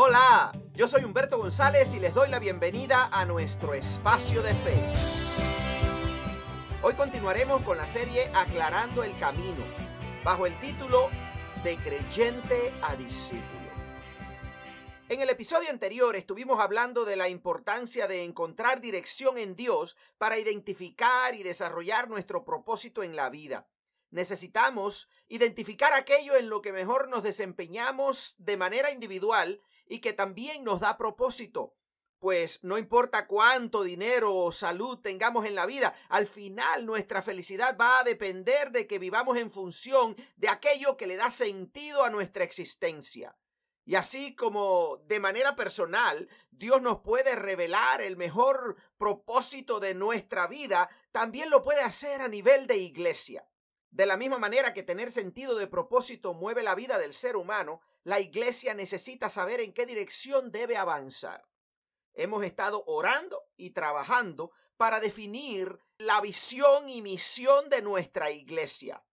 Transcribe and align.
Hola, 0.00 0.52
yo 0.74 0.86
soy 0.86 1.02
Humberto 1.02 1.38
González 1.38 1.92
y 1.92 1.98
les 1.98 2.14
doy 2.14 2.28
la 2.28 2.38
bienvenida 2.38 3.08
a 3.10 3.24
nuestro 3.24 3.74
espacio 3.74 4.42
de 4.42 4.54
fe. 4.54 4.80
Hoy 6.82 6.94
continuaremos 6.94 7.62
con 7.62 7.76
la 7.78 7.84
serie 7.84 8.30
Aclarando 8.32 9.02
el 9.02 9.18
Camino, 9.18 9.64
bajo 10.22 10.46
el 10.46 10.56
título 10.60 11.10
De 11.64 11.76
creyente 11.78 12.72
a 12.80 12.94
discípulo. 12.94 13.72
En 15.08 15.20
el 15.20 15.30
episodio 15.30 15.68
anterior 15.68 16.14
estuvimos 16.14 16.60
hablando 16.60 17.04
de 17.04 17.16
la 17.16 17.28
importancia 17.28 18.06
de 18.06 18.22
encontrar 18.22 18.80
dirección 18.80 19.36
en 19.36 19.56
Dios 19.56 19.96
para 20.16 20.38
identificar 20.38 21.34
y 21.34 21.42
desarrollar 21.42 22.08
nuestro 22.08 22.44
propósito 22.44 23.02
en 23.02 23.16
la 23.16 23.30
vida. 23.30 23.66
Necesitamos 24.10 25.08
identificar 25.28 25.92
aquello 25.92 26.36
en 26.36 26.48
lo 26.48 26.62
que 26.62 26.72
mejor 26.72 27.08
nos 27.08 27.22
desempeñamos 27.22 28.34
de 28.38 28.56
manera 28.56 28.90
individual 28.90 29.60
y 29.86 30.00
que 30.00 30.12
también 30.12 30.64
nos 30.64 30.80
da 30.80 30.96
propósito. 30.96 31.74
Pues 32.18 32.64
no 32.64 32.78
importa 32.78 33.28
cuánto 33.28 33.84
dinero 33.84 34.34
o 34.34 34.50
salud 34.50 34.98
tengamos 34.98 35.46
en 35.46 35.54
la 35.54 35.66
vida, 35.66 35.94
al 36.08 36.26
final 36.26 36.84
nuestra 36.84 37.22
felicidad 37.22 37.76
va 37.80 38.00
a 38.00 38.04
depender 38.04 38.72
de 38.72 38.88
que 38.88 38.98
vivamos 38.98 39.36
en 39.36 39.52
función 39.52 40.16
de 40.36 40.48
aquello 40.48 40.96
que 40.96 41.06
le 41.06 41.16
da 41.16 41.30
sentido 41.30 42.02
a 42.02 42.10
nuestra 42.10 42.42
existencia. 42.42 43.36
Y 43.84 43.94
así 43.94 44.34
como 44.34 44.96
de 45.06 45.20
manera 45.20 45.54
personal 45.54 46.28
Dios 46.50 46.82
nos 46.82 47.00
puede 47.00 47.36
revelar 47.36 48.00
el 48.00 48.16
mejor 48.16 48.76
propósito 48.96 49.78
de 49.78 49.94
nuestra 49.94 50.48
vida, 50.48 50.90
también 51.12 51.50
lo 51.50 51.62
puede 51.62 51.82
hacer 51.82 52.20
a 52.20 52.28
nivel 52.28 52.66
de 52.66 52.78
iglesia. 52.78 53.46
De 53.90 54.06
la 54.06 54.16
misma 54.16 54.38
manera 54.38 54.74
que 54.74 54.82
tener 54.82 55.10
sentido 55.10 55.56
de 55.56 55.66
propósito 55.66 56.34
mueve 56.34 56.62
la 56.62 56.74
vida 56.74 56.98
del 56.98 57.14
ser 57.14 57.36
humano, 57.36 57.80
la 58.04 58.20
iglesia 58.20 58.74
necesita 58.74 59.28
saber 59.28 59.60
en 59.60 59.72
qué 59.72 59.86
dirección 59.86 60.52
debe 60.52 60.76
avanzar. 60.76 61.48
Hemos 62.14 62.44
estado 62.44 62.84
orando 62.86 63.42
y 63.56 63.70
trabajando 63.70 64.52
para 64.76 65.00
definir 65.00 65.78
la 65.98 66.20
visión 66.20 66.88
y 66.88 67.02
misión 67.02 67.68
de 67.68 67.82
nuestra 67.82 68.30
iglesia. 68.30 69.04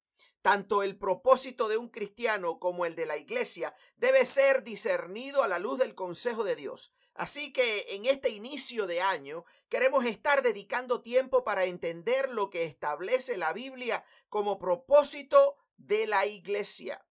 Tanto 0.42 0.84
el 0.84 0.98
propósito 0.98 1.68
de 1.68 1.78
un 1.78 1.90
cristiano 1.90 2.60
como 2.60 2.86
el 2.86 2.96
de 2.96 3.08
la 3.08 3.18
iglesia 3.18 3.76
debe 3.96 4.26
ser 4.26 4.64
discernido 4.64 5.42
a 5.42 5.48
la 5.48 5.58
luz 5.58 5.80
del 5.80 5.96
consejo 5.96 6.44
de 6.44 6.56
Dios. 6.56 6.92
Así 7.16 7.54
que 7.54 7.86
en 7.96 8.06
este 8.06 8.30
inicio 8.30 8.88
de 8.88 9.02
año 9.02 9.46
queremos 9.70 10.06
estar 10.06 10.42
dedicando 10.42 11.02
tiempo 11.02 11.46
para 11.46 11.64
entender 11.64 12.30
lo 12.30 12.50
que 12.50 12.66
establece 12.66 13.38
la 13.38 13.54
Biblia 13.54 14.04
como 14.28 14.60
propósito 14.60 15.56
de 15.78 16.08
la 16.08 16.26
iglesia. 16.26 17.06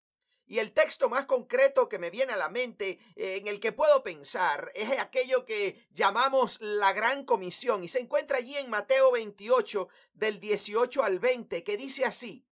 Y 0.47 0.59
el 0.59 0.75
texto 0.75 1.09
más 1.09 1.25
concreto 1.25 1.89
que 1.89 1.99
me 1.99 2.11
viene 2.11 2.35
a 2.35 2.37
la 2.37 2.51
mente, 2.51 2.99
eh, 3.17 3.39
en 3.39 3.47
el 3.47 3.61
que 3.61 3.73
puedo 3.73 4.03
pensar, 4.03 4.71
es 4.75 4.91
aquello 5.01 5.47
que 5.47 5.87
llamamos 5.91 6.59
la 6.61 6.93
gran 6.93 7.25
comisión. 7.25 7.83
Y 7.83 7.89
se 7.89 8.01
encuentra 8.01 8.39
allí 8.39 8.55
en 8.59 8.69
Mateo 8.69 9.11
28, 9.13 9.89
del 10.13 10.39
18 10.41 11.03
al 11.03 11.19
20, 11.19 11.65
que 11.65 11.79
dice 11.79 12.05
así. 12.05 12.47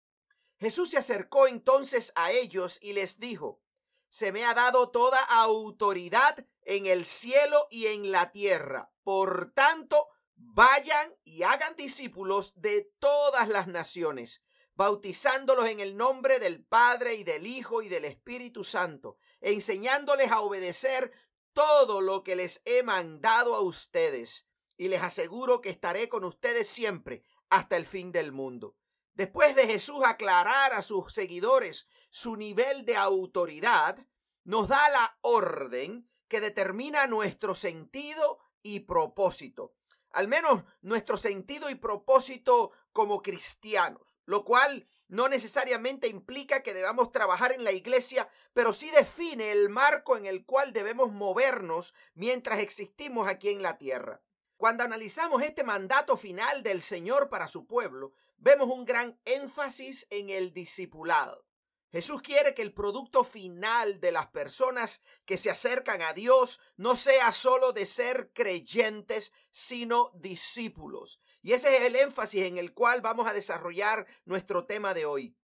Jesús 0.58 0.90
se 0.90 0.96
acercó 0.96 1.48
entonces 1.48 2.12
a 2.14 2.32
ellos 2.32 2.78
y 2.80 2.94
les 2.94 3.18
dijo, 3.18 3.60
se 4.08 4.32
me 4.32 4.44
ha 4.44 4.54
dado 4.54 4.90
toda 4.90 5.18
autoridad 5.24 6.46
en 6.64 6.86
el 6.86 7.06
cielo 7.06 7.66
y 7.70 7.86
en 7.86 8.10
la 8.10 8.32
tierra. 8.32 8.92
Por 9.02 9.52
tanto, 9.52 10.08
vayan 10.36 11.14
y 11.24 11.42
hagan 11.42 11.76
discípulos 11.76 12.60
de 12.60 12.90
todas 12.98 13.48
las 13.48 13.66
naciones, 13.66 14.42
bautizándolos 14.74 15.68
en 15.68 15.80
el 15.80 15.96
nombre 15.96 16.38
del 16.38 16.64
Padre 16.64 17.14
y 17.14 17.24
del 17.24 17.46
Hijo 17.46 17.82
y 17.82 17.88
del 17.88 18.04
Espíritu 18.04 18.64
Santo, 18.64 19.16
enseñándoles 19.40 20.30
a 20.30 20.40
obedecer 20.40 21.12
todo 21.52 22.00
lo 22.00 22.22
que 22.22 22.36
les 22.36 22.62
he 22.64 22.82
mandado 22.82 23.54
a 23.54 23.60
ustedes. 23.60 24.46
Y 24.76 24.88
les 24.88 25.02
aseguro 25.02 25.60
que 25.60 25.70
estaré 25.70 26.08
con 26.08 26.24
ustedes 26.24 26.68
siempre 26.68 27.22
hasta 27.50 27.76
el 27.76 27.86
fin 27.86 28.10
del 28.10 28.32
mundo. 28.32 28.76
Después 29.14 29.54
de 29.54 29.66
Jesús 29.66 30.02
aclarar 30.04 30.72
a 30.72 30.80
sus 30.80 31.12
seguidores 31.12 31.86
su 32.10 32.36
nivel 32.36 32.86
de 32.86 32.96
autoridad, 32.96 34.06
nos 34.44 34.68
da 34.68 34.88
la 34.88 35.18
orden 35.20 36.10
que 36.32 36.40
determina 36.40 37.06
nuestro 37.06 37.54
sentido 37.54 38.38
y 38.62 38.80
propósito. 38.80 39.74
Al 40.12 40.28
menos 40.28 40.64
nuestro 40.80 41.18
sentido 41.18 41.68
y 41.68 41.74
propósito 41.74 42.72
como 42.94 43.20
cristianos, 43.20 44.18
lo 44.24 44.42
cual 44.42 44.88
no 45.08 45.28
necesariamente 45.28 46.08
implica 46.08 46.62
que 46.62 46.72
debamos 46.72 47.12
trabajar 47.12 47.52
en 47.52 47.64
la 47.64 47.72
iglesia, 47.72 48.30
pero 48.54 48.72
sí 48.72 48.90
define 48.92 49.52
el 49.52 49.68
marco 49.68 50.16
en 50.16 50.24
el 50.24 50.46
cual 50.46 50.72
debemos 50.72 51.12
movernos 51.12 51.92
mientras 52.14 52.60
existimos 52.60 53.28
aquí 53.28 53.50
en 53.50 53.60
la 53.60 53.76
tierra. 53.76 54.22
Cuando 54.56 54.84
analizamos 54.84 55.42
este 55.42 55.64
mandato 55.64 56.16
final 56.16 56.62
del 56.62 56.80
Señor 56.80 57.28
para 57.28 57.46
su 57.46 57.66
pueblo, 57.66 58.14
vemos 58.38 58.70
un 58.70 58.86
gran 58.86 59.20
énfasis 59.26 60.06
en 60.08 60.30
el 60.30 60.54
discipulado. 60.54 61.44
Jesús 61.92 62.22
quiere 62.22 62.54
que 62.54 62.62
el 62.62 62.72
producto 62.72 63.22
final 63.22 64.00
de 64.00 64.12
las 64.12 64.28
personas 64.28 65.02
que 65.26 65.36
se 65.36 65.50
acercan 65.50 66.00
a 66.00 66.14
Dios 66.14 66.58
no 66.78 66.96
sea 66.96 67.32
solo 67.32 67.74
de 67.74 67.84
ser 67.84 68.30
creyentes, 68.32 69.30
sino 69.50 70.10
discípulos. 70.14 71.20
Y 71.42 71.52
ese 71.52 71.76
es 71.76 71.82
el 71.82 71.96
énfasis 71.96 72.44
en 72.46 72.56
el 72.56 72.72
cual 72.72 73.02
vamos 73.02 73.28
a 73.28 73.34
desarrollar 73.34 74.06
nuestro 74.24 74.64
tema 74.64 74.94
de 74.94 75.04
hoy. 75.04 75.36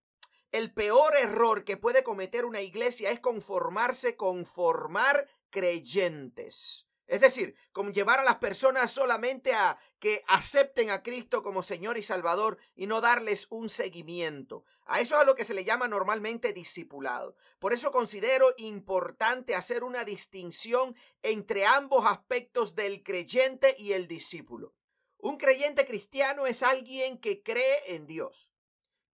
El 0.51 0.73
peor 0.73 1.15
error 1.17 1.65
que 1.65 1.77
puede 1.77 2.03
cometer 2.03 2.47
una 2.47 2.63
iglesia 2.63 3.11
es 3.11 3.21
conformarse 3.21 4.17
con 4.17 4.47
formar 4.47 5.29
creyentes. 5.51 6.88
Es 7.09 7.23
decir, 7.23 7.57
como 7.73 7.91
llevar 7.91 8.21
a 8.21 8.25
las 8.25 8.37
personas 8.37 8.91
solamente 8.91 9.55
a 9.55 9.79
que 9.99 10.23
acepten 10.29 10.91
a 10.91 11.03
Cristo 11.03 11.43
como 11.43 11.63
Señor 11.63 11.97
y 11.97 12.03
Salvador 12.03 12.59
y 12.77 12.87
no 12.87 13.01
darles 13.01 13.47
un 13.49 13.71
seguimiento. 13.71 14.65
A 14.85 15.01
eso 15.01 15.17
es 15.17 15.23
a 15.23 15.25
lo 15.25 15.35
que 15.35 15.45
se 15.45 15.55
le 15.55 15.65
llama 15.65 15.89
normalmente 15.89 16.53
discipulado. 16.53 17.35
Por 17.59 17.73
eso 17.73 17.91
considero 17.91 18.53
importante 18.59 19.55
hacer 19.55 19.85
una 19.85 20.05
distinción 20.05 20.95
entre 21.23 21.65
ambos 21.65 22.05
aspectos 22.07 22.75
del 22.75 23.03
creyente 23.03 23.75
y 23.79 23.93
el 23.93 24.07
discípulo. 24.07 24.75
Un 25.17 25.39
creyente 25.39 25.87
cristiano 25.87 26.47
es 26.47 26.63
alguien 26.63 27.19
que 27.19 27.43
cree 27.43 27.95
en 27.95 28.07
Dios. 28.07 28.53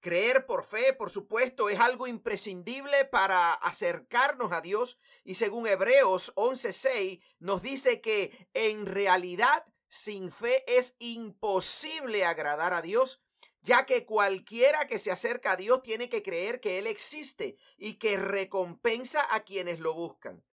Creer 0.05 0.45
por 0.45 0.67
fe, 0.67 0.93
por 0.93 1.09
supuesto, 1.09 1.71
es 1.71 1.81
algo 1.81 2.07
imprescindible 2.07 3.07
para 3.07 3.55
acercarnos 3.55 4.53
a 4.53 4.61
Dios 4.61 4.99
y 5.25 5.37
según 5.37 5.67
Hebreos 5.67 6.35
11:6 6.37 7.23
nos 7.39 7.63
dice 7.63 8.03
que 8.03 8.47
en 8.53 8.85
realidad 8.85 9.65
sin 9.89 10.31
fe 10.31 10.63
es 10.67 10.95
imposible 10.99 12.27
agradar 12.27 12.75
a 12.75 12.83
Dios, 12.83 13.23
ya 13.63 13.87
que 13.87 14.05
cualquiera 14.05 14.87
que 14.87 14.99
se 14.99 15.11
acerca 15.11 15.53
a 15.53 15.57
Dios 15.57 15.83
tiene 15.83 16.11
que 16.11 16.23
creer 16.23 16.61
que 16.61 16.79
Él 16.79 16.87
existe 16.87 17.57
y 17.79 17.95
que 17.95 18.19
recompensa 18.19 19.27
a 19.35 19.43
quienes 19.43 19.81
lo 19.81 19.95
buscan. 19.95 20.45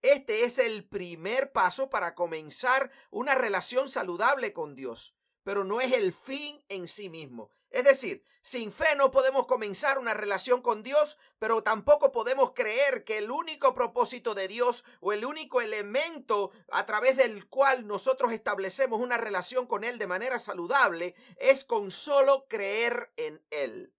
Este 0.00 0.44
es 0.44 0.58
el 0.58 0.88
primer 0.88 1.52
paso 1.52 1.90
para 1.90 2.14
comenzar 2.14 2.90
una 3.10 3.34
relación 3.34 3.90
saludable 3.90 4.54
con 4.54 4.74
Dios 4.74 5.15
pero 5.46 5.62
no 5.62 5.80
es 5.80 5.92
el 5.92 6.12
fin 6.12 6.60
en 6.68 6.88
sí 6.88 7.08
mismo. 7.08 7.52
Es 7.70 7.84
decir, 7.84 8.24
sin 8.42 8.72
fe 8.72 8.96
no 8.96 9.12
podemos 9.12 9.46
comenzar 9.46 9.96
una 9.96 10.12
relación 10.12 10.60
con 10.60 10.82
Dios, 10.82 11.18
pero 11.38 11.62
tampoco 11.62 12.10
podemos 12.10 12.50
creer 12.52 13.04
que 13.04 13.18
el 13.18 13.30
único 13.30 13.72
propósito 13.72 14.34
de 14.34 14.48
Dios 14.48 14.84
o 14.98 15.12
el 15.12 15.24
único 15.24 15.60
elemento 15.60 16.50
a 16.72 16.84
través 16.84 17.16
del 17.16 17.48
cual 17.48 17.86
nosotros 17.86 18.32
establecemos 18.32 19.00
una 19.00 19.18
relación 19.18 19.68
con 19.68 19.84
Él 19.84 19.98
de 19.98 20.08
manera 20.08 20.40
saludable 20.40 21.14
es 21.36 21.64
con 21.64 21.92
solo 21.92 22.48
creer 22.48 23.12
en 23.16 23.40
Él. 23.50 23.94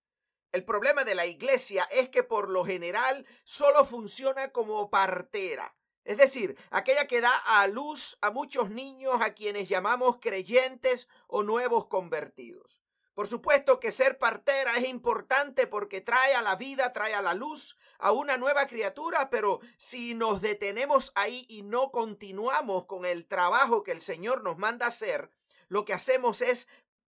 El 0.51 0.65
problema 0.65 1.05
de 1.05 1.15
la 1.15 1.27
iglesia 1.27 1.87
es 1.91 2.09
que 2.09 2.23
por 2.23 2.49
lo 2.49 2.65
general 2.65 3.25
solo 3.45 3.85
funciona 3.85 4.51
como 4.51 4.89
partera. 4.89 5.77
Es 6.07 6.15
decir, 6.15 6.57
aquella 6.69 7.05
que 7.05 7.19
da 7.19 7.35
a 7.45 7.67
luz 7.67 8.17
a 8.21 8.31
muchos 8.31 8.69
niños 8.69 9.15
a 9.19 9.33
quienes 9.33 9.67
llamamos 9.67 10.19
creyentes 10.21 11.09
o 11.27 11.43
nuevos 11.43 11.87
convertidos. 11.87 12.81
Por 13.13 13.27
supuesto 13.27 13.81
que 13.81 13.91
ser 13.91 14.17
partera 14.17 14.77
es 14.77 14.87
importante 14.87 15.67
porque 15.67 15.99
trae 15.99 16.33
a 16.33 16.41
la 16.41 16.55
vida, 16.55 16.93
trae 16.93 17.13
a 17.13 17.21
la 17.21 17.33
luz 17.33 17.75
a 17.99 18.13
una 18.13 18.37
nueva 18.37 18.67
criatura, 18.67 19.29
pero 19.29 19.59
si 19.75 20.15
nos 20.15 20.39
detenemos 20.39 21.11
ahí 21.13 21.45
y 21.49 21.63
no 21.63 21.91
continuamos 21.91 22.85
con 22.85 23.03
el 23.03 23.27
trabajo 23.27 23.83
que 23.83 23.91
el 23.91 23.99
Señor 23.99 24.43
nos 24.43 24.57
manda 24.57 24.87
hacer, 24.87 25.29
lo 25.67 25.83
que 25.83 25.93
hacemos 25.93 26.41
es 26.41 26.69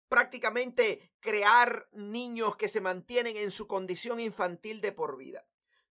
prácticamente 0.08 1.12
crear 1.20 1.86
niños 1.92 2.56
que 2.56 2.68
se 2.68 2.80
mantienen 2.80 3.36
en 3.36 3.50
su 3.50 3.66
condición 3.66 4.20
infantil 4.20 4.80
de 4.80 4.92
por 4.92 5.18
vida. 5.18 5.44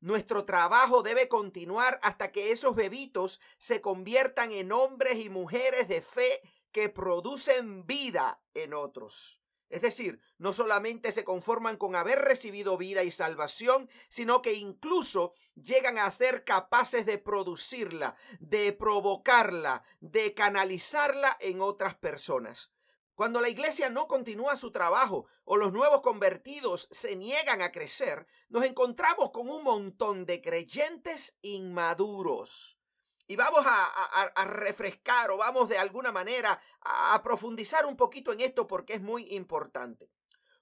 Nuestro 0.05 0.45
trabajo 0.45 1.01
debe 1.01 1.27
continuar 1.27 1.99
hasta 2.03 2.31
que 2.31 2.51
esos 2.51 2.75
bebitos 2.75 3.39
se 3.57 3.81
conviertan 3.81 4.51
en 4.51 4.71
hombres 4.71 5.17
y 5.17 5.29
mujeres 5.29 5.87
de 5.87 6.03
fe 6.03 6.43
que 6.71 6.89
producen 6.89 7.87
vida 7.87 8.39
en 8.53 8.75
otros. 8.75 9.41
Es 9.67 9.81
decir, 9.81 10.21
no 10.37 10.53
solamente 10.53 11.11
se 11.11 11.23
conforman 11.23 11.77
con 11.77 11.95
haber 11.95 12.19
recibido 12.19 12.77
vida 12.77 13.01
y 13.01 13.09
salvación, 13.09 13.89
sino 14.07 14.43
que 14.43 14.53
incluso 14.53 15.33
llegan 15.55 15.97
a 15.97 16.11
ser 16.11 16.43
capaces 16.43 17.07
de 17.07 17.17
producirla, 17.17 18.15
de 18.39 18.73
provocarla, 18.73 19.81
de 20.01 20.35
canalizarla 20.35 21.35
en 21.39 21.61
otras 21.61 21.95
personas. 21.95 22.69
Cuando 23.15 23.39
la 23.39 23.47
iglesia 23.47 23.89
no 23.89 24.09
continúa 24.09 24.57
su 24.57 24.71
trabajo 24.71 25.25
o 25.45 25.55
los 25.55 25.71
nuevos 25.71 26.01
convertidos 26.01 26.89
se 26.91 27.15
niegan 27.15 27.61
a 27.61 27.71
crecer, 27.71 28.27
nos 28.49 28.65
encontramos 28.65 29.31
con 29.31 29.49
un 29.49 29.63
montón 29.63 30.25
de 30.25 30.41
creyentes 30.41 31.37
inmaduros. 31.41 32.77
Y 33.25 33.37
vamos 33.37 33.65
a, 33.65 34.43
refrescar 34.45 35.31
o 35.31 35.37
vamos 35.37 35.69
de 35.69 35.77
alguna 35.77 36.11
manera 36.11 36.61
a 36.81 37.21
profundizar 37.23 37.85
un 37.85 37.95
poquito 37.95 38.33
en 38.33 38.41
esto 38.41 38.67
porque 38.67 38.95
es 38.95 39.01
muy 39.01 39.33
importante. 39.33 40.11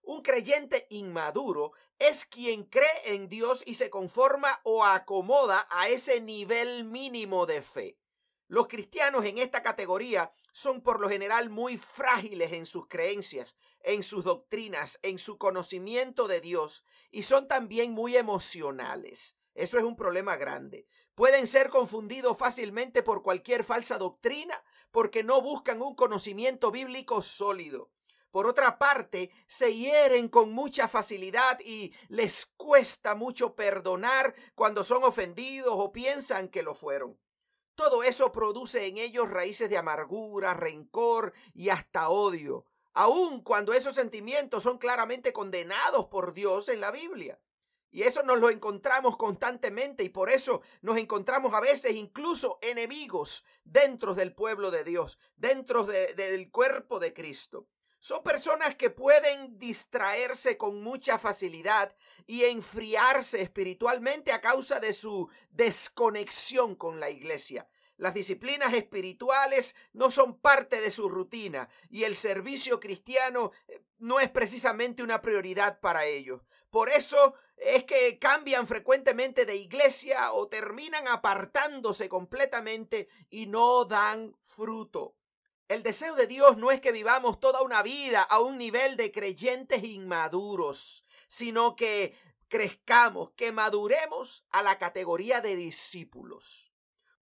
Un 0.03 0.21
creyente 0.21 0.85
inmaduro 0.91 1.71
es 1.97 2.25
quien 2.25 2.65
cree 2.65 3.15
en 3.15 3.27
Dios 3.29 3.63
y 3.65 3.73
se 3.73 3.89
conforma 3.89 4.61
o 4.63 4.85
acomoda 4.85 5.65
a 5.71 5.89
ese 5.89 6.21
nivel 6.21 6.83
mínimo 6.83 7.47
de 7.47 7.61
fe. 7.61 8.02
Los 8.47 8.67
cristianos 8.67 9.25
en 9.25 9.37
esta 9.37 9.63
categoría 9.63 10.31
son 10.51 10.81
por 10.81 10.99
lo 10.99 11.09
general 11.09 11.49
muy 11.49 11.77
frágiles 11.77 12.51
en 12.51 12.65
sus 12.65 12.87
creencias, 12.87 13.55
en 13.81 14.03
sus 14.03 14.23
doctrinas, 14.23 14.99
en 15.01 15.17
su 15.17 15.37
conocimiento 15.37 16.27
de 16.27 16.41
Dios 16.41 16.83
y 17.09 17.23
son 17.23 17.47
también 17.47 17.93
muy 17.93 18.17
emocionales. 18.17 19.35
Eso 19.55 19.77
es 19.77 19.83
un 19.83 19.95
problema 19.95 20.35
grande. 20.35 20.87
Pueden 21.15 21.47
ser 21.47 21.69
confundidos 21.69 22.37
fácilmente 22.37 23.03
por 23.03 23.23
cualquier 23.23 23.63
falsa 23.63 23.97
doctrina 23.97 24.63
porque 24.91 25.23
no 25.23 25.41
buscan 25.41 25.81
un 25.81 25.95
conocimiento 25.95 26.71
bíblico 26.71 27.21
sólido. 27.21 27.91
Por 28.31 28.47
otra 28.47 28.79
parte, 28.79 29.29
se 29.47 29.75
hieren 29.75 30.27
con 30.27 30.53
mucha 30.53 30.87
facilidad 30.87 31.59
y 31.63 31.93
les 32.09 32.47
cuesta 32.57 33.13
mucho 33.13 33.55
perdonar 33.55 34.33
cuando 34.55 34.83
son 34.83 35.03
ofendidos 35.03 35.75
o 35.77 35.91
piensan 35.91 36.49
que 36.49 36.63
lo 36.63 36.73
fueron. 36.73 37.19
Todo 37.75 38.03
eso 38.03 38.31
produce 38.31 38.85
en 38.85 38.97
ellos 38.97 39.29
raíces 39.29 39.69
de 39.69 39.77
amargura, 39.77 40.53
rencor 40.53 41.33
y 41.53 41.69
hasta 41.69 42.09
odio, 42.09 42.65
aun 42.93 43.41
cuando 43.41 43.73
esos 43.73 43.95
sentimientos 43.95 44.63
son 44.63 44.77
claramente 44.77 45.33
condenados 45.33 46.05
por 46.05 46.33
Dios 46.33 46.69
en 46.69 46.81
la 46.81 46.91
Biblia. 46.91 47.39
Y 47.89 48.03
eso 48.03 48.23
nos 48.23 48.39
lo 48.39 48.49
encontramos 48.49 49.17
constantemente 49.17 50.03
y 50.03 50.09
por 50.09 50.31
eso 50.31 50.61
nos 50.81 50.97
encontramos 50.97 51.53
a 51.53 51.59
veces 51.59 51.93
incluso 51.93 52.57
enemigos 52.61 53.43
dentro 53.63 54.15
del 54.15 54.33
pueblo 54.33 54.71
de 54.71 54.83
Dios, 54.83 55.19
dentro 55.35 55.85
del 55.85 56.49
cuerpo 56.49 56.99
de 56.99 57.13
Cristo. 57.13 57.67
Son 58.03 58.21
personas 58.21 58.75
que 58.75 58.89
pueden 58.89 59.57
distraerse 59.57 60.57
con 60.57 60.83
mucha 60.83 61.17
facilidad 61.17 61.95
y 62.27 62.43
enfriarse 62.43 63.41
espiritualmente 63.41 64.33
a 64.33 64.41
causa 64.41 64.81
de 64.81 64.93
su 64.93 65.29
desconexión 65.51 66.75
con 66.75 66.99
la 66.99 67.09
iglesia. 67.09 67.65
Las 67.95 68.13
disciplinas 68.13 68.73
espirituales 68.73 69.73
no 69.93 70.11
son 70.11 70.37
parte 70.37 70.81
de 70.81 70.91
su 70.91 71.07
rutina 71.07 71.69
y 71.89 72.03
el 72.03 72.17
servicio 72.17 72.81
cristiano 72.81 73.51
eh, 73.69 73.81
no 73.99 74.19
es 74.19 74.29
precisamente 74.29 75.01
una 75.01 75.21
prioridad 75.21 75.79
para 75.79 76.03
ellos. 76.03 76.41
Por 76.69 76.89
eso 76.89 77.35
es 77.55 77.85
que 77.85 78.19
cambian 78.19 78.67
frecuentemente 78.67 79.45
de 79.45 79.55
iglesia 79.55 80.33
o 80.33 80.49
terminan 80.49 81.07
apartándose 81.07 82.09
completamente 82.09 83.07
y 83.29 83.45
no 83.45 83.85
dan 83.85 84.35
fruto. 84.41 85.15
El 85.73 85.81
deseo 85.81 86.13
de 86.13 86.27
Dios 86.27 86.55
no 86.57 86.69
es 86.69 86.79
que 86.81 86.91
vivamos 86.91 87.39
toda 87.39 87.63
una 87.63 87.81
vida 87.81 88.21
a 88.21 88.39
un 88.39 88.59
nivel 88.59 88.95
de 88.95 89.11
creyentes 89.11 89.83
inmaduros, 89.83 91.03
sino 91.27 91.75
que 91.75 92.15
crezcamos, 92.47 93.31
que 93.31 93.51
maduremos 93.51 94.45
a 94.51 94.61
la 94.61 94.77
categoría 94.77 95.41
de 95.41 95.55
discípulos. 95.55 96.71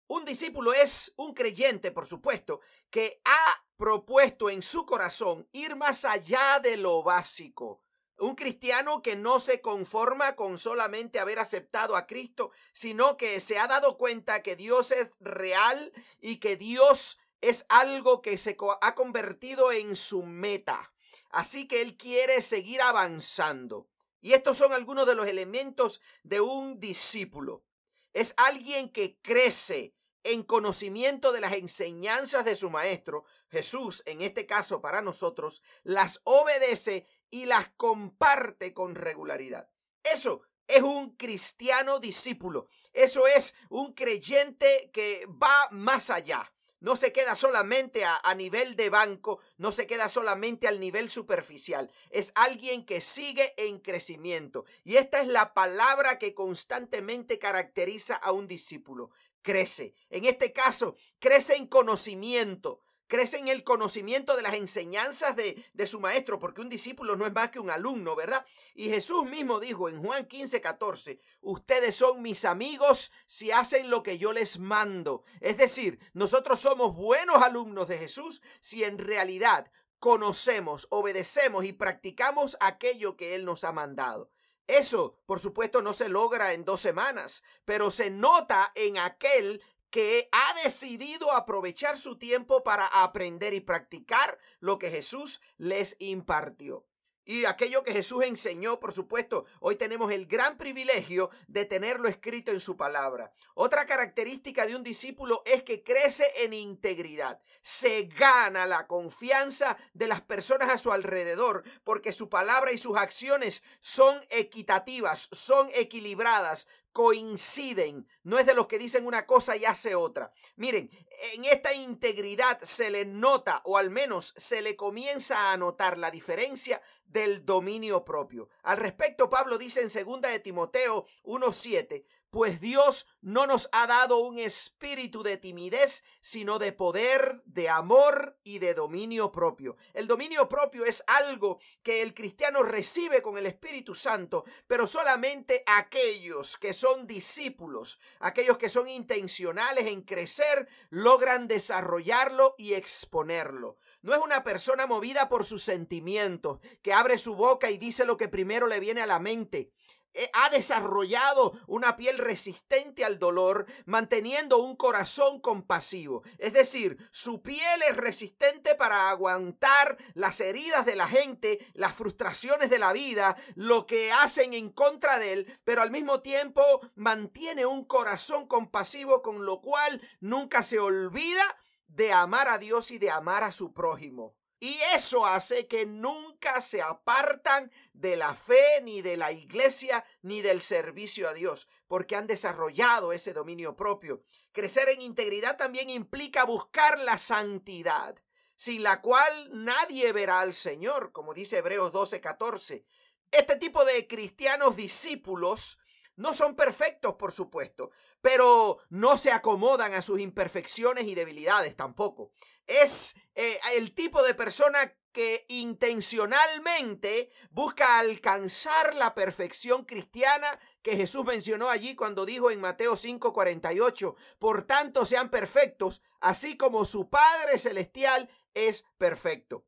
Un 0.09 0.25
discípulo 0.25 0.73
es 0.73 1.13
un 1.15 1.33
creyente, 1.33 1.93
por 1.93 2.09
supuesto, 2.09 2.61
que 2.91 3.21
ha 3.25 3.65
propuesto 3.77 4.51
en 4.51 4.63
su 4.63 4.85
corazón 4.85 5.49
ir 5.53 5.77
más 5.77 6.05
allá 6.05 6.59
de 6.59 6.77
lo 6.77 7.05
básico. 7.05 7.85
Un 8.19 8.35
cristiano 8.35 9.01
que 9.01 9.15
no 9.15 9.39
se 9.39 9.61
conforma 9.61 10.35
con 10.35 10.59
solamente 10.59 11.21
haber 11.21 11.39
aceptado 11.39 11.95
a 11.95 12.09
Cristo, 12.09 12.51
sino 12.73 13.17
que 13.17 13.39
se 13.39 13.61
ha 13.61 13.69
dado 13.69 13.97
cuenta 13.97 14.43
que 14.43 14.57
Dios 14.57 14.91
es 14.91 15.13
real 15.21 15.93
y 16.21 16.39
que 16.39 16.57
Dios 16.57 17.17
es 17.41 17.65
algo 17.69 18.23
que 18.23 18.39
se 18.39 18.57
ha 18.81 18.95
convertido 18.95 19.73
en 19.73 19.97
su 19.97 20.23
meta. 20.23 20.93
Así 21.31 21.67
que 21.67 21.81
él 21.81 21.97
quiere 21.97 22.43
seguir 22.43 22.83
avanzando. 22.83 23.89
Y 24.21 24.33
estos 24.33 24.59
son 24.59 24.73
algunos 24.73 25.07
de 25.07 25.15
los 25.15 25.27
elementos 25.27 26.01
de 26.23 26.41
un 26.41 26.79
discípulo. 26.81 27.65
Es 28.13 28.35
alguien 28.37 28.91
que 28.91 29.19
crece 29.23 29.95
en 30.23 30.43
conocimiento 30.43 31.33
de 31.33 31.41
las 31.41 31.55
enseñanzas 31.55 32.45
de 32.45 32.57
su 32.57 32.69
maestro. 32.69 33.25
Jesús, 33.49 34.03
en 34.05 34.21
este 34.21 34.45
caso 34.45 34.83
para 34.83 35.01
nosotros, 35.01 35.63
las 35.83 36.21
obedece 36.25 37.07
y 37.31 37.47
las 37.47 37.71
comparte 37.71 38.75
con 38.75 38.95
regularidad. 38.95 39.71
Eso 40.03 40.43
es 40.67 40.83
un 40.83 41.17
cristiano 41.17 42.01
discípulo. 42.01 42.69
Eso 42.93 43.27
es 43.27 43.55
un 43.71 43.95
creyente 43.95 44.91
que 44.93 45.27
va 45.27 45.69
más 45.71 46.11
allá 46.11 46.53
no 46.81 46.97
se 46.97 47.13
queda 47.13 47.35
solamente 47.35 48.05
a, 48.05 48.35
nivel 48.35 48.75
de 48.75 48.91
banco, 48.91 49.41
no 49.59 49.71
se 49.71 49.87
queda 49.87 50.09
solamente 50.09 50.67
al 50.67 50.81
nivel 50.81 51.11
superficial. 51.11 51.91
Es 52.11 52.33
alguien 52.35 52.85
que 52.85 53.01
sigue 53.01 53.55
en 53.57 53.79
crecimiento. 53.79 54.65
Y 54.85 54.97
esta 54.97 55.21
es 55.21 55.29
la 55.29 55.55
palabra 55.55 56.19
que 56.19 56.35
constantemente 56.35 57.39
caracteriza 57.39 58.17
a 58.17 58.33
un 58.33 58.49
discípulo. 58.49 59.11
Crece. 59.43 59.95
En 60.11 60.25
este 60.25 60.53
caso, 60.53 60.97
crece 61.19 61.57
en 61.57 61.67
conocimiento 61.67 62.81
crece 63.11 63.37
en 63.37 63.49
el 63.49 63.65
conocimiento 63.65 64.37
de 64.37 64.43
las 64.43 64.55
enseñanzas 64.55 65.37
de, 65.37 65.63
de, 65.75 65.87
su 65.87 66.01
maestro, 66.01 66.39
porque 66.39 66.63
un 66.63 66.71
discípulo 66.71 67.17
no 67.17 67.27
es 67.27 67.33
más 67.35 67.51
que 67.51 67.61
un 67.61 67.69
alumno, 67.69 68.17
¿verdad? 68.17 68.47
Y 68.75 68.89
Jesús 68.89 69.25
mismo 69.25 69.61
dijo 69.61 69.91
en 69.91 70.03
Juan 70.03 70.25
15, 70.25 70.63
14, 70.63 71.19
ustedes 71.43 71.97
son 71.97 72.23
mis 72.23 72.47
amigos 72.47 73.13
si 73.27 73.51
hacen 73.51 73.91
lo 73.91 74.03
que 74.03 74.17
yo 74.17 74.33
les 74.33 74.59
mando. 74.59 75.25
Es 75.41 75.59
decir, 75.59 75.99
nosotros 76.15 76.61
somos 76.61 76.95
buenos 76.95 77.43
alumnos 77.43 77.89
de 77.89 77.99
Jesús 77.99 78.41
si 78.63 78.85
en 78.85 78.99
realidad 78.99 79.71
conocemos, 79.99 80.87
obedecemos 80.91 81.65
y 81.65 81.75
practicamos 81.75 82.57
aquello 82.61 83.17
que 83.17 83.35
Él 83.35 83.45
nos 83.45 83.65
ha 83.65 83.73
mandado. 83.73 84.31
Eso, 84.67 85.17
por 85.27 85.41
supuesto, 85.41 85.83
no 85.83 85.93
se 85.93 86.09
logra 86.09 86.53
en 86.53 86.65
dos 86.65 86.81
semanas, 86.81 87.43
pero 87.65 87.91
se 87.91 88.09
nota 88.09 88.71
en 88.77 88.99
aquel 88.99 89.61
que 89.91 90.29
ha 90.33 90.63
decidido 90.63 91.33
aprovechar 91.33 91.99
su 91.99 92.17
tiempo 92.17 92.63
para 92.63 92.87
aprender 92.87 93.55
y 93.55 93.61
practicar 93.61 94.39
lo 94.61 94.79
que 94.79 94.91
Jesús 94.91 95.41
les 95.59 95.97
impartió. 95.99 96.87
Y 97.31 97.45
aquello 97.45 97.85
que 97.85 97.93
Jesús 97.93 98.25
enseñó, 98.25 98.81
por 98.81 98.93
supuesto, 98.93 99.45
hoy 99.61 99.77
tenemos 99.77 100.11
el 100.11 100.27
gran 100.27 100.59
privilegio 100.59 101.31
de 101.47 101.65
tenerlo 101.65 102.09
escrito 102.09 102.51
en 102.51 102.59
su 102.59 102.77
palabra. 102.77 103.33
Otra 103.55 103.87
característica 103.87 104.67
de 104.67 104.75
un 104.75 104.83
discípulo 104.83 105.43
es 105.45 105.63
que 105.63 105.85
crece 105.85 106.27
en 106.39 106.55
integridad. 106.55 107.41
Se 107.63 108.05
gana 108.05 108.67
la 108.67 108.89
confianza 108.89 109.77
de 109.93 110.09
las 110.09 110.23
personas 110.23 110.71
a 110.71 110.79
su 110.79 110.93
alrededor 110.93 111.63
porque 111.85 112.13
su 112.13 112.29
palabra 112.29 112.73
y 112.73 112.79
sus 112.79 112.97
acciones 112.97 113.63
son 113.79 114.21
equitativas, 114.31 115.29
son 115.31 115.71
equilibradas, 115.75 116.67
coinciden. 116.93 118.07
No 118.23 118.39
es 118.39 118.47
de 118.47 118.55
los 118.55 118.67
que 118.67 118.79
dicen 118.79 119.07
una 119.07 119.27
cosa 119.27 119.57
y 119.57 119.65
hace 119.65 119.95
otra. 119.95 120.33
Miren, 120.57 120.91
en 121.35 121.45
esta 121.45 121.73
integridad 121.73 122.61
se 122.61 122.91
le 122.91 123.05
nota, 123.05 123.63
o 123.65 123.77
al 123.77 123.91
menos 123.91 124.35
se 124.37 124.63
le 124.63 124.77
comienza 124.77 125.53
a 125.53 125.57
notar 125.57 125.99
la 125.99 126.11
diferencia 126.11 126.81
del 127.05 127.45
dominio 127.45 128.05
propio. 128.05 128.49
Al 128.63 128.79
respecto, 128.79 129.29
Pablo 129.29 129.59
dice 129.59 129.81
en 129.83 129.89
2 129.89 130.21
de 130.23 130.39
Timoteo 130.41 131.07
1.7, 131.25 132.05
pues 132.31 132.61
Dios 132.61 133.07
no 133.21 133.47
nos 133.47 133.69
ha 133.73 133.87
dado 133.87 134.19
un 134.19 134.39
espíritu 134.39 135.23
de 135.23 135.37
timidez, 135.37 136.05
sino 136.21 136.59
de 136.59 136.73
poder, 136.73 137.43
de 137.45 137.69
amor 137.69 138.39
y 138.45 138.61
de 138.61 138.75
dominio 138.75 139.33
propio. 139.33 139.77
El 139.95 140.07
dominio 140.07 140.49
propio 140.49 140.85
es 140.85 141.03
algo 141.07 141.59
que 141.83 142.03
el 142.03 142.15
cristiano 142.15 142.63
recibe 142.63 143.21
con 143.23 143.37
el 143.37 143.47
Espíritu 143.47 143.95
Santo, 143.95 144.45
pero 144.67 144.87
solamente 144.87 145.63
aquellos 145.67 146.57
que 146.57 146.73
son 146.73 147.07
discípulos, 147.07 147.99
aquellos 148.21 148.59
que 148.59 148.71
son 148.71 148.89
intencionales 148.89 149.87
en 149.87 150.03
crecer, 150.03 150.69
logran 150.91 151.49
desarrollarlo 151.49 152.55
y 152.59 152.75
exponerlo. 152.75 153.79
No 154.03 154.15
es 154.15 154.21
una 154.21 154.45
persona 154.45 154.87
movida 154.87 155.29
por 155.29 155.45
sus 155.45 155.63
sentimientos, 155.63 156.61
que 156.83 156.93
abre 156.93 157.19
su 157.19 157.35
boca 157.35 157.71
y 157.71 157.79
dice 157.79 158.05
lo 158.05 158.17
que 158.17 158.29
primero 158.29 158.67
le 158.67 158.81
viene 158.81 159.03
a 159.03 159.07
la 159.07 159.19
mente. 159.19 159.73
Eh, 160.15 160.31
ha 160.33 160.51
desarrollado 160.51 161.53
una 161.67 161.97
piel 161.97 162.19
resistente 162.19 163.05
al 163.05 163.19
dolor, 163.19 163.67
manteniendo 163.87 164.59
un 164.59 164.77
corazón 164.77 165.41
compasivo. 165.41 166.23
Es 166.39 166.53
decir, 166.53 166.97
su 167.11 167.43
piel 167.43 167.83
es 167.89 167.97
resistente 167.97 168.75
para 168.75 169.11
aguantar 169.11 169.99
las 170.15 170.41
heridas 170.41 170.85
de 170.87 170.97
la 170.97 171.07
gente, 171.07 171.65
las 171.75 171.95
frustraciones 171.95 172.71
de 172.71 172.79
la 172.79 172.93
vida, 172.93 173.37
lo 173.55 173.87
que 173.87 174.11
hacen 174.13 174.53
en 174.53 174.71
contra 174.71 175.19
de 175.19 175.33
él, 175.33 175.61
pero 175.65 175.83
al 175.83 175.91
mismo 175.91 176.21
tiempo 176.23 176.63
mantiene 176.95 177.67
un 177.67 177.85
corazón 177.85 178.47
compasivo 178.47 179.23
con 179.23 179.45
lo 179.45 179.61
cual 179.61 180.01
nunca 180.21 180.63
se 180.63 180.79
olvida 180.79 181.45
de 181.87 182.13
amar 182.13 182.49
a 182.49 182.59
Dios 182.59 182.91
y 182.91 182.99
de 182.99 183.11
amar 183.11 183.45
a 183.45 183.53
su 183.53 183.73
prójimo. 183.73 184.40
Y 184.63 184.79
eso 184.95 185.25
hace 185.25 185.67
que 185.67 185.87
nunca 185.87 186.61
se 186.61 186.83
apartan 186.83 187.73
de 187.95 188.17
la 188.17 188.35
fe, 188.35 188.83
ni 188.83 189.01
de 189.01 189.17
la 189.17 189.33
iglesia, 189.33 190.05
ni 190.21 190.43
del 190.43 190.61
servicio 190.61 191.31
a 191.31 191.33
Dios, 191.33 191.67
porque 191.89 192.15
han 192.15 192.27
desarrollado 192.27 193.15
ese 193.15 193.33
dominio 193.33 193.75
propio. 193.75 194.23
Crecer 194.53 194.91
en 194.91 195.01
integridad 195.01 195.57
también 195.57 195.89
implica 195.89 196.45
buscar 196.45 197.01
la 197.01 197.17
santidad, 197.17 198.15
sin 198.55 198.83
la 198.83 199.01
cual 199.01 199.49
nadie 199.51 200.13
verá 200.13 200.41
al 200.41 200.53
Señor, 200.53 201.13
como 201.13 201.33
dice 201.33 201.57
Hebreos 201.57 201.91
12:14. 201.91 202.85
Este 203.31 203.57
tipo 203.57 203.87
de 203.87 204.07
cristianos 204.07 204.77
discípulos 204.77 205.79
no 206.17 206.35
son 206.35 206.55
perfectos, 206.55 207.15
por 207.15 207.33
supuesto, 207.33 207.93
pero 208.21 208.79
no 208.91 209.17
se 209.17 209.33
acomodan 209.33 209.95
a 209.95 210.03
sus 210.03 210.21
imperfecciones 210.21 211.05
y 211.05 211.15
debilidades 211.15 211.77
tampoco. 211.77 212.33
Es 212.67 213.15
eh, 213.35 213.59
el 213.75 213.95
tipo 213.95 214.23
de 214.23 214.35
persona 214.35 214.95
que 215.13 215.45
intencionalmente 215.49 217.31
busca 217.51 217.99
alcanzar 217.99 218.95
la 218.95 219.15
perfección 219.15 219.85
cristiana 219.85 220.61
que 220.83 220.97
Jesús 220.97 221.25
mencionó 221.25 221.69
allí 221.69 221.95
cuando 221.95 222.25
dijo 222.25 222.51
en 222.51 222.61
Mateo 222.61 222.97
5:48, 222.97 224.15
por 224.39 224.63
tanto 224.65 225.05
sean 225.05 225.31
perfectos, 225.31 226.03
así 226.21 226.57
como 226.57 226.85
su 226.85 227.09
Padre 227.11 227.59
Celestial 227.59 228.31
es 228.55 228.85
perfecto 228.99 229.65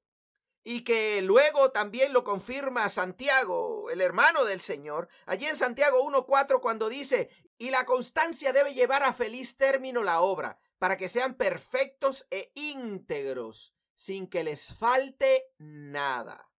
y 0.65 0.85
que 0.85 1.21
luego 1.23 1.73
también 1.73 2.13
lo 2.13 2.25
confirma 2.25 2.89
Santiago, 2.89 3.91
el 3.91 4.01
hermano 4.01 4.45
del 4.45 4.61
Señor, 4.61 5.09
allí 5.27 5.47
en 5.47 5.57
Santiago 5.57 6.03
1.4 6.05 6.61
cuando 6.61 6.89
dice, 6.89 7.31
y 7.63 7.71
la 7.71 7.87
constancia 7.87 8.53
debe 8.53 8.75
llevar 8.75 9.05
a 9.05 9.13
feliz 9.13 9.57
término 9.57 10.03
la 10.03 10.21
obra, 10.21 10.59
para 10.81 10.97
que 10.97 11.09
sean 11.09 11.37
perfectos 11.37 12.27
e 12.29 12.51
íntegros, 12.57 13.73
sin 13.95 14.27
que 14.27 14.43
les 14.43 14.75
falte 14.75 15.45
nada. 15.59 16.51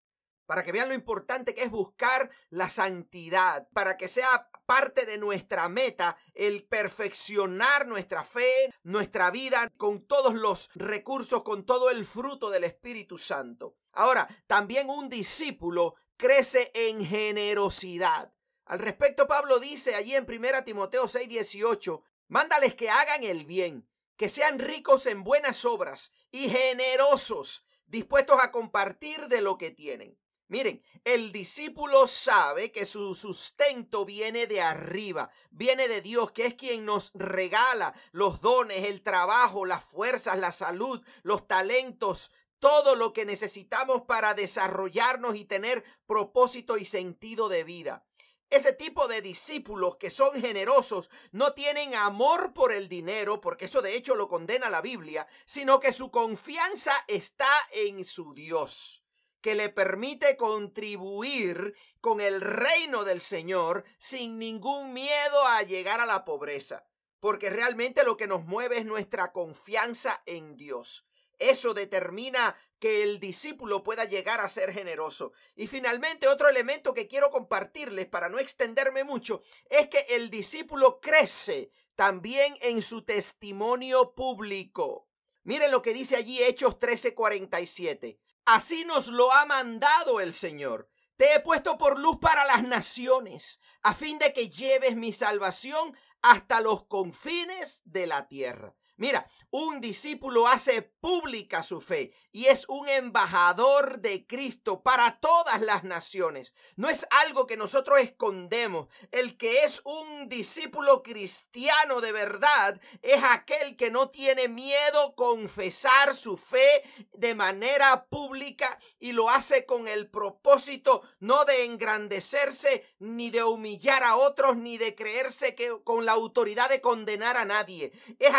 Para 0.46 0.62
que 0.62 0.72
vean 0.72 0.88
lo 0.88 0.94
importante 0.94 1.54
que 1.54 1.64
es 1.64 1.70
buscar 1.70 2.30
la 2.48 2.70
santidad, 2.70 3.68
para 3.74 3.98
que 3.98 4.08
sea 4.08 4.48
parte 4.64 5.04
de 5.04 5.18
nuestra 5.18 5.68
meta 5.68 6.16
el 6.32 6.64
perfeccionar 6.64 7.86
nuestra 7.86 8.24
fe, 8.24 8.72
nuestra 8.82 9.30
vida 9.30 9.68
con 9.76 10.06
todos 10.06 10.32
los 10.32 10.70
recursos, 10.74 11.42
con 11.42 11.66
todo 11.66 11.90
el 11.90 12.06
fruto 12.06 12.48
del 12.48 12.64
Espíritu 12.64 13.18
Santo. 13.18 13.76
Ahora, 13.92 14.26
también 14.46 14.88
un 14.88 15.10
discípulo 15.10 15.96
crece 16.16 16.70
en 16.72 17.04
generosidad. 17.04 18.33
Al 18.66 18.78
respecto, 18.78 19.26
Pablo 19.26 19.58
dice 19.58 19.94
allí 19.94 20.14
en 20.14 20.24
1 20.28 20.64
Timoteo 20.64 21.06
6, 21.06 21.28
18, 21.28 22.02
mándales 22.28 22.74
que 22.74 22.88
hagan 22.88 23.22
el 23.22 23.44
bien, 23.44 23.86
que 24.16 24.30
sean 24.30 24.58
ricos 24.58 25.06
en 25.06 25.22
buenas 25.22 25.64
obras 25.64 26.12
y 26.30 26.48
generosos, 26.48 27.66
dispuestos 27.86 28.38
a 28.42 28.50
compartir 28.50 29.28
de 29.28 29.42
lo 29.42 29.58
que 29.58 29.70
tienen. 29.70 30.18
Miren, 30.48 30.82
el 31.04 31.32
discípulo 31.32 32.06
sabe 32.06 32.70
que 32.70 32.86
su 32.86 33.14
sustento 33.14 34.04
viene 34.04 34.46
de 34.46 34.60
arriba, 34.60 35.30
viene 35.50 35.88
de 35.88 36.00
Dios, 36.00 36.32
que 36.32 36.46
es 36.46 36.54
quien 36.54 36.84
nos 36.84 37.12
regala 37.14 37.94
los 38.12 38.40
dones, 38.40 38.84
el 38.84 39.02
trabajo, 39.02 39.64
las 39.66 39.84
fuerzas, 39.84 40.38
la 40.38 40.52
salud, 40.52 41.02
los 41.22 41.46
talentos, 41.48 42.30
todo 42.60 42.94
lo 42.94 43.12
que 43.12 43.24
necesitamos 43.24 44.02
para 44.02 44.34
desarrollarnos 44.34 45.36
y 45.36 45.44
tener 45.44 45.84
propósito 46.06 46.78
y 46.78 46.84
sentido 46.84 47.48
de 47.48 47.64
vida. 47.64 48.06
Ese 48.54 48.72
tipo 48.72 49.08
de 49.08 49.20
discípulos 49.20 49.96
que 49.96 50.10
son 50.10 50.40
generosos 50.40 51.10
no 51.32 51.54
tienen 51.54 51.96
amor 51.96 52.54
por 52.54 52.70
el 52.70 52.88
dinero, 52.88 53.40
porque 53.40 53.64
eso 53.64 53.82
de 53.82 53.96
hecho 53.96 54.14
lo 54.14 54.28
condena 54.28 54.70
la 54.70 54.80
Biblia, 54.80 55.26
sino 55.44 55.80
que 55.80 55.92
su 55.92 56.12
confianza 56.12 56.92
está 57.08 57.50
en 57.72 58.04
su 58.04 58.32
Dios 58.32 59.02
que 59.40 59.56
le 59.56 59.70
permite 59.70 60.36
contribuir 60.36 61.74
con 62.00 62.20
el 62.20 62.40
reino 62.40 63.02
del 63.02 63.20
Señor 63.20 63.84
sin 63.98 64.38
ningún 64.38 64.92
miedo 64.92 65.46
a 65.48 65.62
llegar 65.62 66.00
a 66.00 66.06
la 66.06 66.24
pobreza, 66.24 66.86
porque 67.18 67.50
realmente 67.50 68.04
lo 68.04 68.16
que 68.16 68.28
nos 68.28 68.44
mueve 68.44 68.78
es 68.78 68.86
nuestra 68.86 69.32
confianza 69.32 70.22
en 70.26 70.56
Dios. 70.56 71.04
Eso 71.38 71.74
determina 71.74 72.56
que 72.78 73.02
el 73.02 73.20
discípulo 73.20 73.82
pueda 73.82 74.04
llegar 74.04 74.40
a 74.40 74.48
ser 74.48 74.72
generoso. 74.72 75.32
Y 75.54 75.66
finalmente, 75.66 76.28
otro 76.28 76.48
elemento 76.48 76.94
que 76.94 77.08
quiero 77.08 77.30
compartirles 77.30 78.06
para 78.06 78.28
no 78.28 78.38
extenderme 78.38 79.04
mucho 79.04 79.42
es 79.70 79.88
que 79.88 80.00
el 80.10 80.30
discípulo 80.30 81.00
crece 81.00 81.70
también 81.94 82.54
en 82.60 82.82
su 82.82 83.02
testimonio 83.02 84.14
público. 84.14 85.08
Miren 85.44 85.70
lo 85.70 85.82
que 85.82 85.92
dice 85.92 86.16
allí 86.16 86.42
Hechos 86.42 86.78
13:47. 86.78 88.18
Así 88.44 88.84
nos 88.84 89.08
lo 89.08 89.32
ha 89.32 89.46
mandado 89.46 90.20
el 90.20 90.34
Señor. 90.34 90.88
Te 91.16 91.34
he 91.34 91.40
puesto 91.40 91.78
por 91.78 91.98
luz 91.98 92.18
para 92.20 92.44
las 92.44 92.64
naciones, 92.64 93.60
a 93.82 93.94
fin 93.94 94.18
de 94.18 94.32
que 94.32 94.50
lleves 94.50 94.96
mi 94.96 95.12
salvación 95.12 95.96
hasta 96.22 96.60
los 96.60 96.86
confines 96.86 97.82
de 97.84 98.06
la 98.06 98.26
tierra. 98.26 98.74
Mira, 98.96 99.28
un 99.50 99.80
discípulo 99.80 100.46
hace 100.46 100.82
pública 100.82 101.62
su 101.62 101.80
fe 101.80 102.12
y 102.32 102.46
es 102.46 102.64
un 102.68 102.88
embajador 102.88 104.00
de 104.00 104.26
Cristo 104.26 104.82
para 104.82 105.18
todas 105.20 105.60
las 105.60 105.84
naciones. 105.84 106.54
No 106.76 106.88
es 106.88 107.06
algo 107.22 107.46
que 107.46 107.56
nosotros 107.56 108.00
escondemos. 108.00 108.88
El 109.10 109.36
que 109.36 109.64
es 109.64 109.80
un 109.84 110.28
discípulo 110.28 111.02
cristiano 111.02 112.00
de 112.00 112.12
verdad 112.12 112.80
es 113.02 113.22
aquel 113.22 113.76
que 113.76 113.90
no 113.90 114.10
tiene 114.10 114.48
miedo 114.48 115.14
confesar 115.16 116.14
su 116.14 116.36
fe 116.36 116.82
de 117.12 117.34
manera 117.34 118.06
pública 118.06 118.78
y 118.98 119.12
lo 119.12 119.30
hace 119.30 119.66
con 119.66 119.88
el 119.88 120.08
propósito 120.08 121.02
no 121.20 121.44
de 121.44 121.64
engrandecerse 121.64 122.86
ni 122.98 123.30
de 123.30 123.44
humillar 123.44 124.02
a 124.02 124.16
otros 124.16 124.56
ni 124.56 124.78
de 124.78 124.94
creerse 124.94 125.54
que 125.54 125.78
con 125.84 126.06
la 126.06 126.12
autoridad 126.12 126.68
de 126.68 126.80
condenar 126.80 127.36
a 127.36 127.44
nadie. 127.44 127.92
Es 128.18 128.34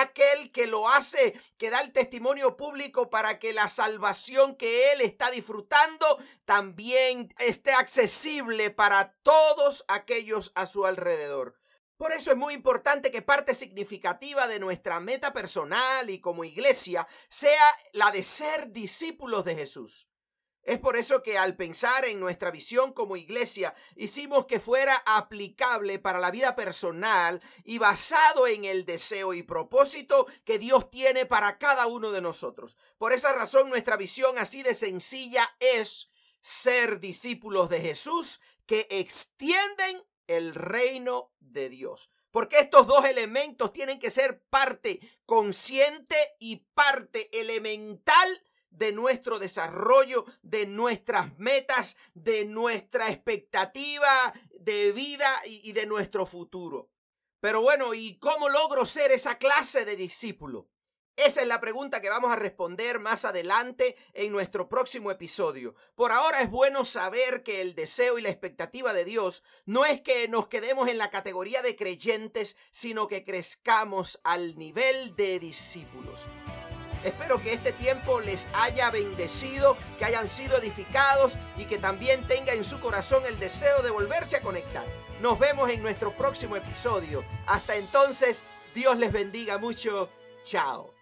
que 0.51 0.67
lo 0.67 0.89
hace 0.89 1.39
que 1.57 1.69
da 1.69 1.81
el 1.81 1.91
testimonio 1.91 2.57
público 2.57 3.09
para 3.09 3.39
que 3.39 3.53
la 3.53 3.69
salvación 3.69 4.55
que 4.55 4.91
él 4.91 5.01
está 5.01 5.31
disfrutando 5.31 6.17
también 6.45 7.33
esté 7.39 7.71
accesible 7.71 8.71
para 8.71 9.15
todos 9.23 9.85
aquellos 9.87 10.51
a 10.55 10.65
su 10.67 10.85
alrededor. 10.85 11.55
Por 11.97 12.11
eso 12.11 12.31
es 12.31 12.37
muy 12.37 12.53
importante 12.53 13.09
que 13.09 13.21
parte 13.21 13.55
significativa 13.55 14.47
de 14.47 14.59
nuestra 14.59 14.99
meta 14.99 15.31
personal 15.31 16.09
y 16.09 16.19
como 16.19 16.43
iglesia 16.43 17.07
sea 17.29 17.77
la 17.93 18.11
de 18.11 18.23
ser 18.23 18.71
discípulos 18.71 19.45
de 19.45 19.55
Jesús. 19.55 20.09
Es 20.65 20.79
por 20.79 20.97
eso 20.97 21.21
que 21.21 21.37
al 21.37 21.55
pensar 21.55 22.05
en 22.05 22.19
nuestra 22.19 22.49
visión 22.49 22.91
como 22.91 23.17
iglesia, 23.17 23.75
hicimos 23.95 24.47
que 24.47 24.59
fuera 24.59 25.03
aplicable 25.05 25.99
para 25.99 26.19
la 26.19 26.31
vida 26.31 26.55
personal 26.55 27.39
y 27.63 27.77
basado 27.77 28.47
en 28.47 28.65
el 28.65 28.83
deseo 28.83 29.35
y 29.35 29.43
propósito 29.43 30.25
que 30.43 30.57
Dios 30.57 30.89
tiene 30.89 31.27
para 31.27 31.59
cada 31.59 31.85
uno 31.85 32.11
de 32.11 32.21
nosotros. 32.21 32.77
Por 32.97 33.13
esa 33.13 33.31
razón 33.31 33.69
nuestra 33.69 33.95
visión 33.95 34.39
así 34.39 34.63
de 34.63 34.73
sencilla 34.73 35.55
es 35.59 36.09
ser 36.41 36.99
discípulos 36.99 37.69
de 37.69 37.81
Jesús 37.81 38.39
que 38.65 38.87
extienden 38.89 40.03
el 40.25 40.55
reino 40.55 41.31
de 41.39 41.69
Dios. 41.69 42.09
Porque 42.31 42.57
estos 42.57 42.87
dos 42.87 43.05
elementos 43.05 43.71
tienen 43.71 43.99
que 43.99 44.09
ser 44.09 44.41
parte 44.49 44.99
consciente 45.25 46.17
y 46.39 46.65
parte 46.73 47.29
elemental 47.39 48.43
de 48.77 48.91
nuestro 48.91 49.39
desarrollo, 49.39 50.25
de 50.41 50.65
nuestras 50.65 51.37
metas, 51.37 51.95
de 52.13 52.45
nuestra 52.45 53.09
expectativa 53.09 54.33
de 54.59 54.91
vida 54.91 55.29
y, 55.45 55.71
de 55.73 55.85
nuestro 55.85 56.25
futuro. 56.25 56.89
Pero 57.39 57.61
bueno, 57.61 57.93
¿y 57.93 58.17
cómo 58.17 58.49
logro 58.49 58.85
ser 58.85 59.11
esa 59.11 59.37
clase 59.37 59.85
de 59.85 59.95
discípulo? 59.95 60.69
Esa 61.15 61.41
es 61.41 61.47
la 61.47 61.61
pregunta 61.61 62.01
que 62.01 62.09
vamos 62.09 62.33
a 62.33 62.35
responder 62.35 62.99
más 62.99 63.23
adelante 63.23 63.95
en 64.13 64.33
nuestro 64.33 64.67
próximo 64.67 65.11
episodio. 65.11 65.73
Por 65.95 66.11
ahora 66.11 66.41
es 66.41 66.49
bueno 66.51 66.83
saber 66.83 67.41
que 67.43 67.61
el 67.61 67.73
deseo 67.73 68.17
y 68.17 68.21
la 68.21 68.29
expectativa 68.29 68.91
de 68.91 69.05
Dios 69.05 69.41
no 69.65 69.85
es 69.85 70.01
que 70.01 70.27
nos 70.27 70.47
quedemos 70.47 70.89
en 70.89 70.97
la 70.97 71.11
categoría 71.11 71.61
de 71.61 71.77
creyentes, 71.77 72.57
sino 72.71 73.07
que 73.07 73.23
crezcamos 73.23 74.19
al 74.25 74.57
nivel 74.57 75.15
de 75.15 75.39
discípulos. 75.39 76.27
Espero 77.05 77.39
que 77.39 77.53
este 77.53 77.71
tiempo 77.71 78.19
les 78.19 78.47
haya 78.53 78.89
bendecido, 78.89 79.77
que 79.99 80.05
hayan 80.05 80.27
sido 80.27 80.57
edificados 80.57 81.37
y 81.55 81.65
que 81.65 81.77
también 81.77 82.25
tenga 82.25 82.53
en 82.53 82.63
su 82.63 82.79
corazón 82.79 83.23
el 83.27 83.37
deseo 83.37 83.83
de 83.83 83.91
volverse 83.91 84.37
a 84.37 84.41
conectar. 84.41 84.85
Nos 85.21 85.37
vemos 85.37 85.69
en 85.69 85.83
nuestro 85.83 86.11
próximo 86.15 86.55
episodio. 86.55 87.23
Hasta 87.45 87.75
entonces, 87.75 88.41
Dios 88.73 88.97
les 88.97 89.11
bendiga 89.11 89.59
mucho. 89.59 90.09
Chao. 90.43 90.94